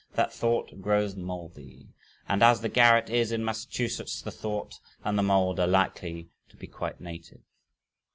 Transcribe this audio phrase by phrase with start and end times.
[0.15, 1.85] "that thought grows moldy,"
[2.27, 6.57] and as the garret is in Massachusetts, the "thought" and the "mold" are likely to
[6.57, 7.41] be quite native.